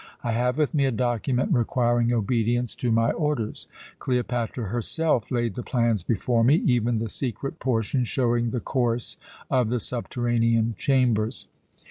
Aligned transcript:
I 0.23 0.31
have 0.31 0.57
with 0.57 0.73
me 0.73 0.85
a 0.85 0.91
document 0.91 1.53
requiring 1.53 2.11
obedience 2.11 2.73
to 2.77 2.91
my 2.91 3.11
orders. 3.11 3.67
Cleopatra 3.99 4.69
herself 4.69 5.29
laid 5.29 5.53
the 5.53 5.61
plans 5.61 6.03
before 6.03 6.43
me, 6.43 6.55
even 6.55 6.97
the 6.97 7.07
secret 7.07 7.59
portion 7.59 8.03
showing 8.03 8.49
the 8.49 8.61
course 8.61 9.17
of 9.51 9.69
the 9.69 9.79
subterranean 9.79 10.73
chambers. 10.75 11.45